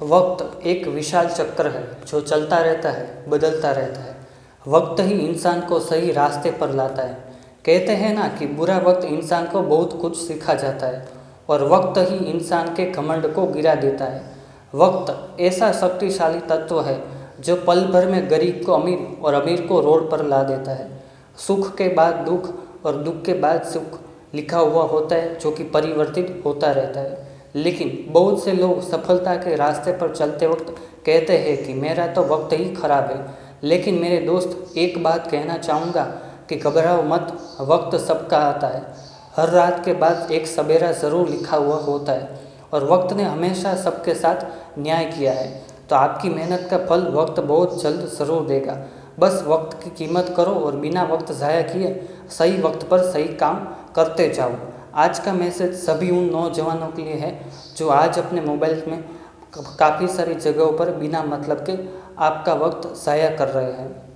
[0.00, 4.16] वक्त एक विशाल चक्र है, जो चलता रहता है, बदलता रहता है।
[4.68, 7.14] वक्त ही इंसान को सही रास्ते पर लाता है।
[7.64, 11.08] कहते हैं ना कि बुरा वक्त इंसान को बहुत कुछ सिखा जाता है,
[11.48, 14.24] और वक्त ही इंसान के घमंड को गिरा देता है।
[14.74, 17.00] वक्त ऐसा शक्तिशाली तत्व है,
[17.40, 21.02] जो पल भर में गरीब को अमीर और अमीर को रोड पर ला देता है।
[21.38, 22.48] सुख के बाद दुख
[22.86, 24.00] और दुख के बाद सुख
[24.34, 29.34] लिखा हुआ होता है, जो कि परिवर्तित होता रहता है। लेकिन बहुत से लोग सफलता
[29.36, 30.74] के रास्ते पर चलते वक्त
[31.06, 35.56] कहते हैं कि मेरा तो वक्त ही खराब है। लेकिन मेरे दोस्त, एक बात कहना
[35.58, 36.04] चाहूँगा
[36.48, 38.82] कि घबराओ मत, वक्त सबका आता है।
[39.36, 42.40] हर रात के बाद एक सवेरा ज़रूर लिखा हुआ होता है
[42.72, 44.44] और वक्त ने हमेशा सबके साथ
[44.78, 45.48] न्याय किया है।
[45.90, 48.76] तो आपकी मेहनत का फल वक्त बहुत जल्द ज़रूर देगा।
[49.20, 51.94] बस वक्त की कीमत करो और बिना वक्त ज़ाया किए
[52.30, 53.56] सही वक्त पर सही काम
[53.96, 54.52] करते जाओ।
[54.94, 57.30] आज का मैसेज सभी उन नौजवानों के लिए है,
[57.76, 59.04] जो आज अपने मोबाइल में
[59.78, 61.76] काफ़ी सारी जगहों पर बिना मतलब के
[62.20, 64.11] आपका वक्त ज़ाया कर रहे हैं।